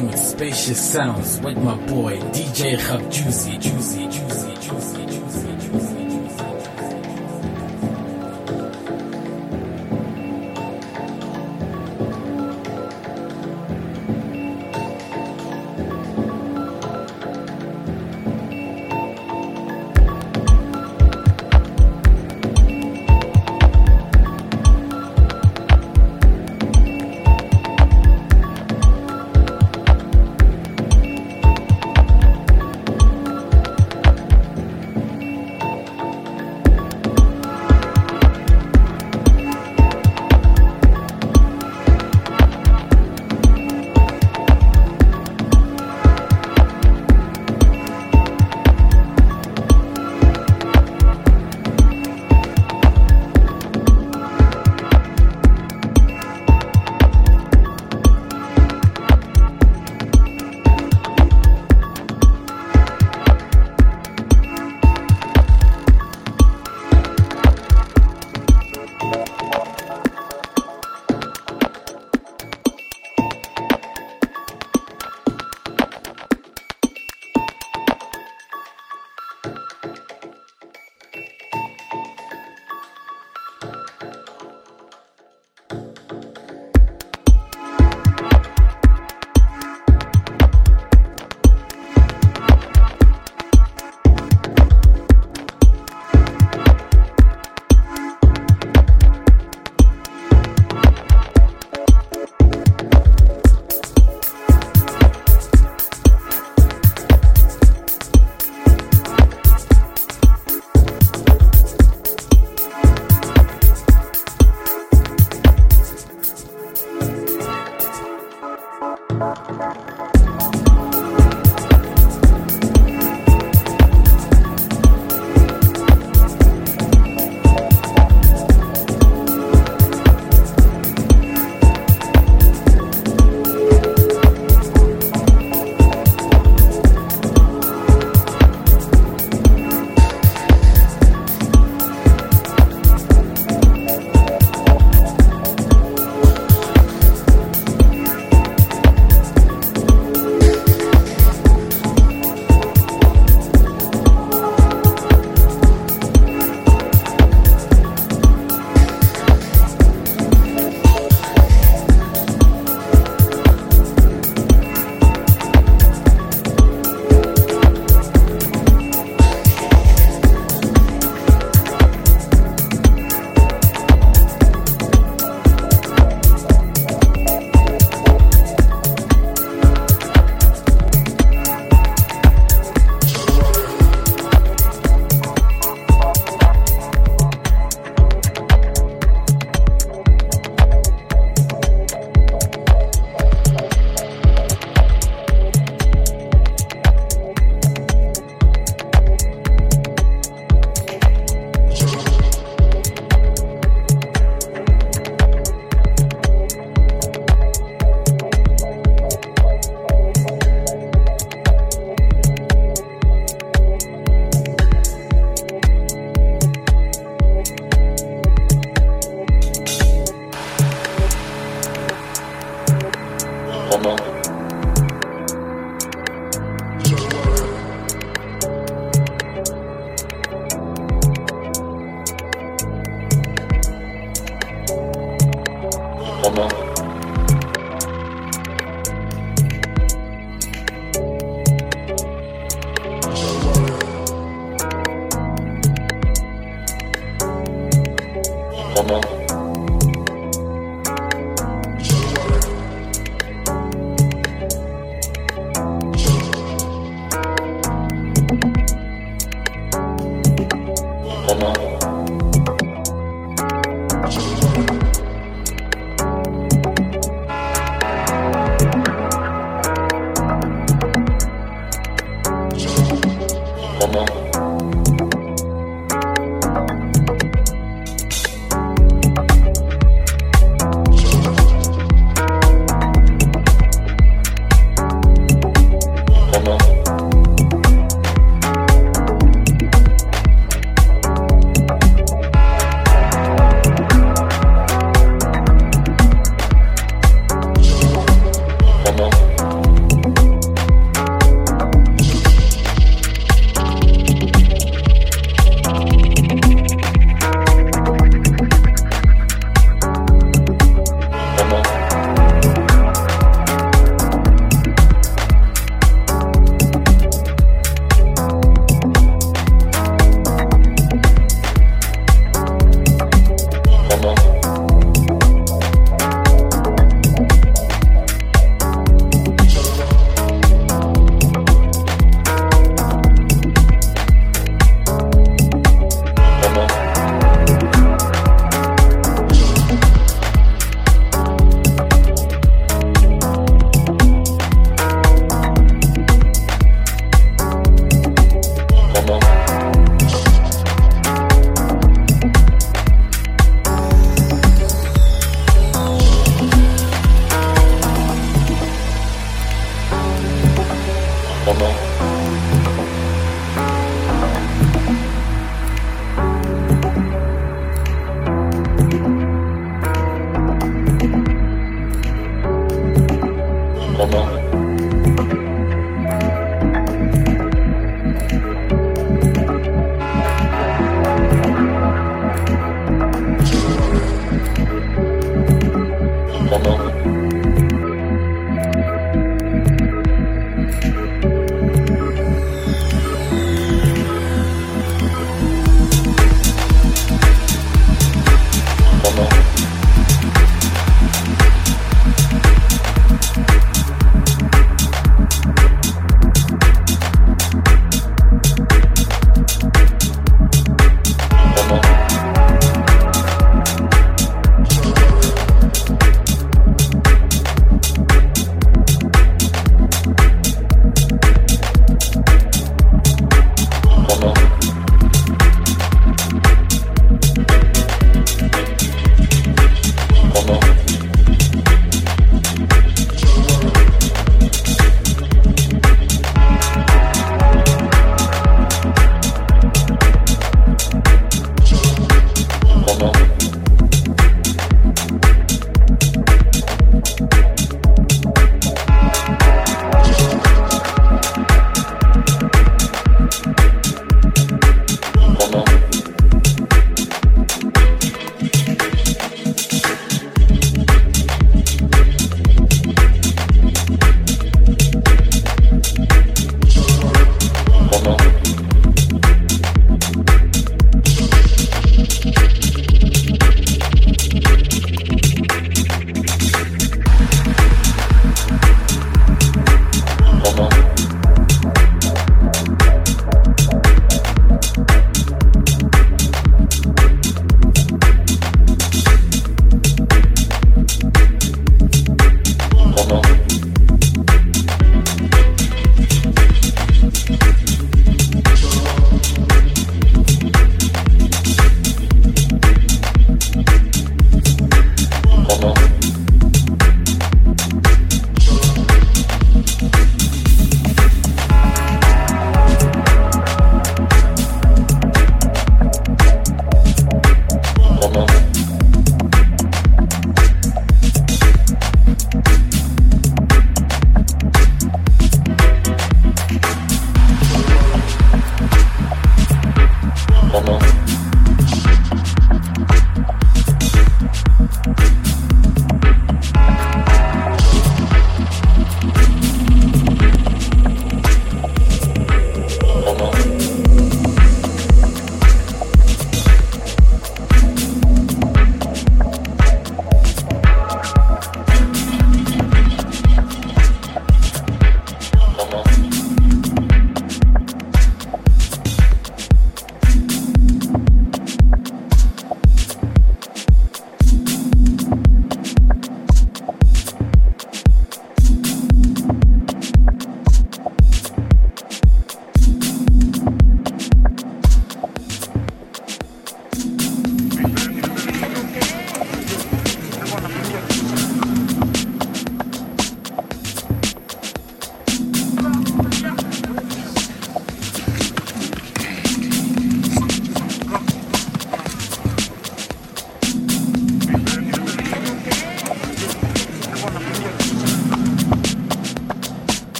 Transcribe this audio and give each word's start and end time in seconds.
with 0.00 0.18
spacious 0.18 0.92
sounds 0.92 1.40
with 1.40 1.58
my 1.58 1.76
boy 1.86 2.18
DJ 2.32 2.78
Hub 2.78 3.10
Juicy, 3.10 3.58
Juicy, 3.58 4.01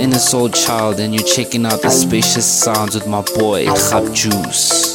Inner 0.00 0.18
Soul 0.18 0.48
Child, 0.48 0.98
and 0.98 1.14
you're 1.14 1.22
checking 1.22 1.66
out 1.66 1.82
the 1.82 1.90
spacious 1.90 2.46
sounds 2.46 2.94
with 2.94 3.06
my 3.06 3.20
boy, 3.20 3.66
Khab 3.66 4.14
Juice. 4.14 4.89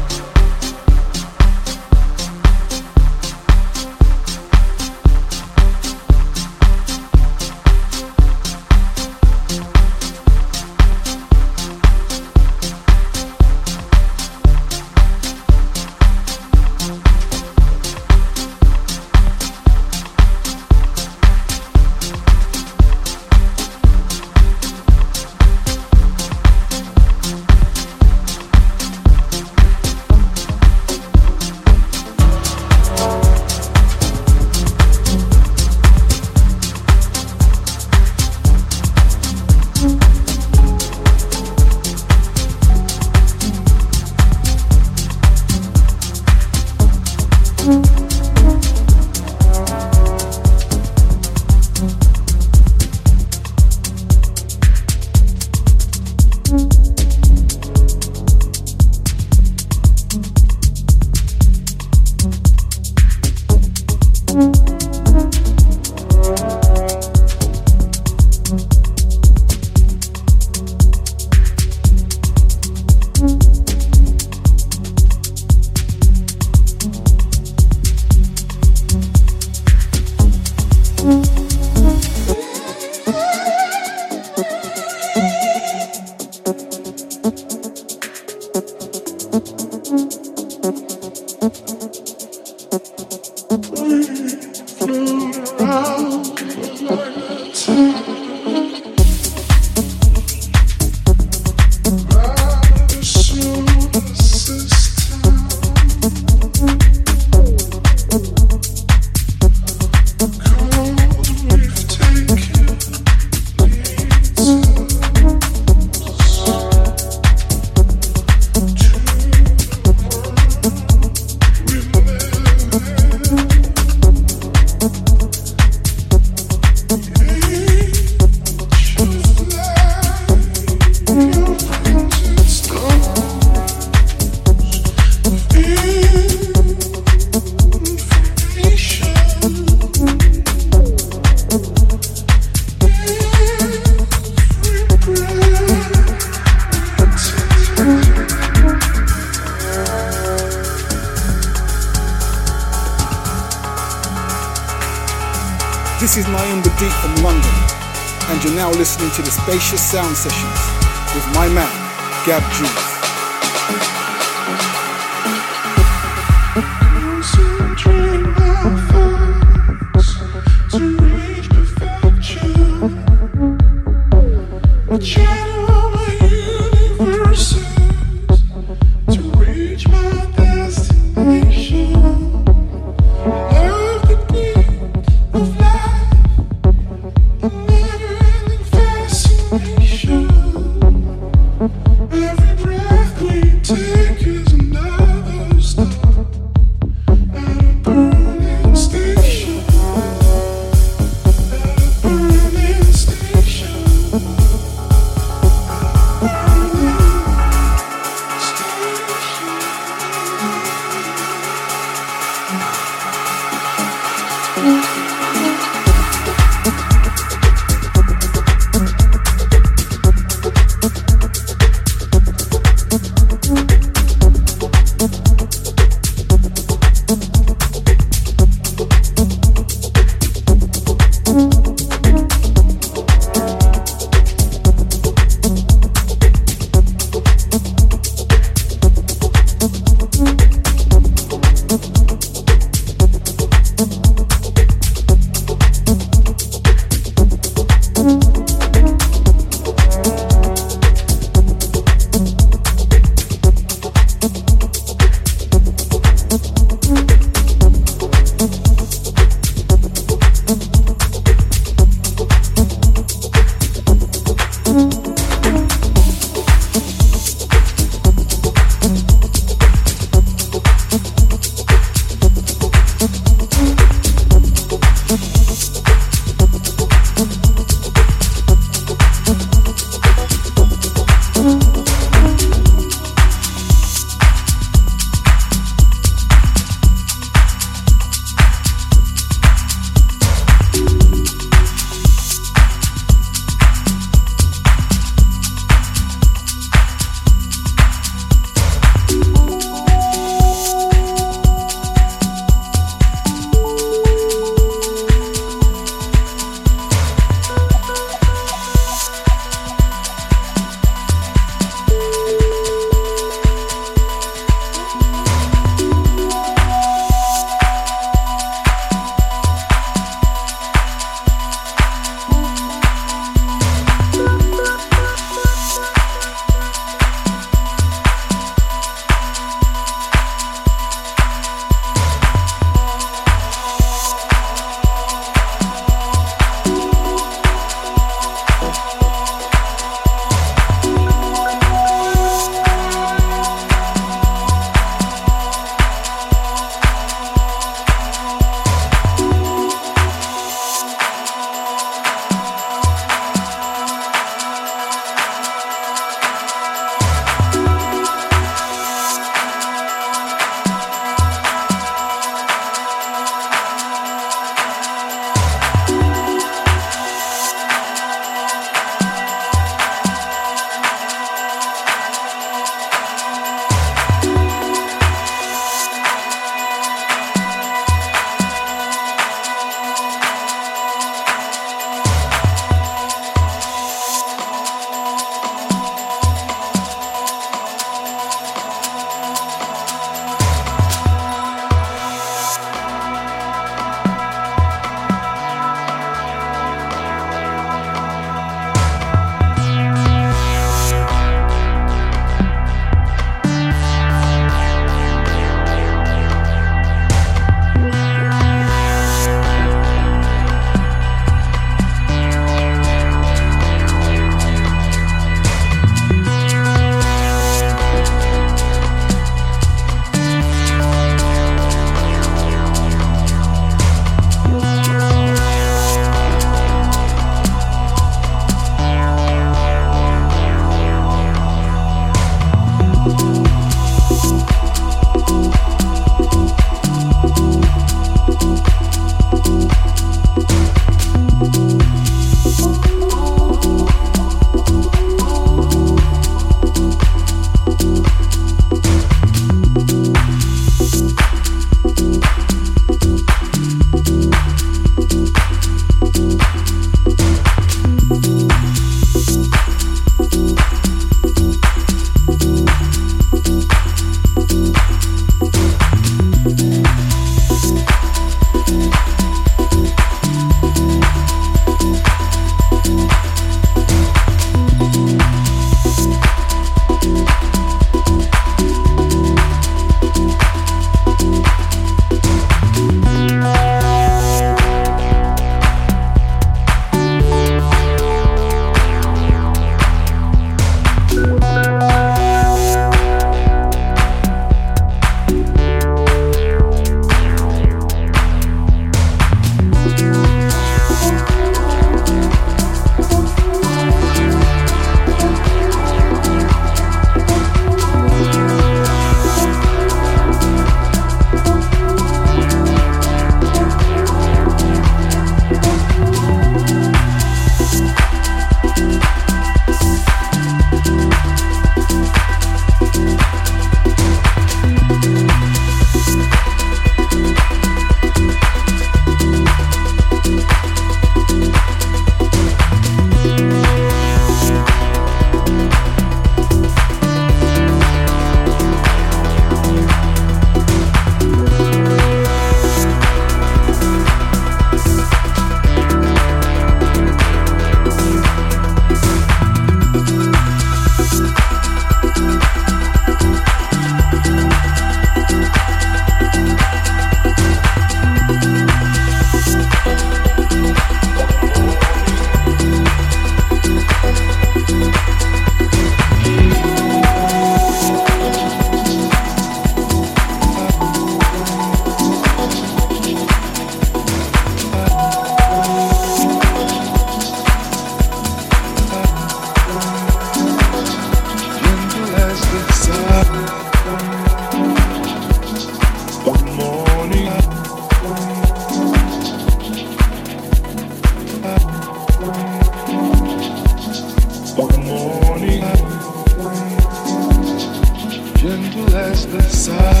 other 599.33 599.49
side. 599.49 600.00